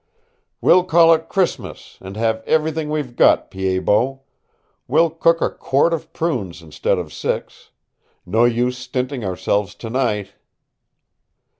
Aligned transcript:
"We'll 0.61 0.83
call 0.83 1.13
it 1.13 1.29
Christmas, 1.29 1.99
and 2.01 2.17
have 2.17 2.41
everything 2.47 2.89
we've 2.89 3.15
got, 3.15 3.51
Pied 3.51 3.85
Bot. 3.85 4.21
We'll 4.87 5.11
cook 5.11 5.41
a 5.41 5.49
quart 5.51 5.93
of 5.93 6.11
prunes 6.11 6.63
instead 6.63 6.97
of 6.97 7.13
six. 7.13 7.69
No 8.25 8.45
use 8.45 8.79
stinting 8.79 9.23
ourselves 9.23 9.75
tonight!" 9.75 10.33